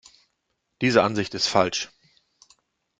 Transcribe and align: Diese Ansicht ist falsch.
Diese 0.81 1.03
Ansicht 1.03 1.35
ist 1.35 1.45
falsch. 1.45 1.91